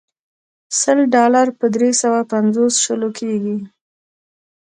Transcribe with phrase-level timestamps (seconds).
[0.79, 3.57] سل ډالر په درې سوه پنځوس شلو کېږي.